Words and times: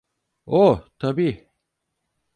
Oh, 0.47 0.83
tabi. 0.99 1.47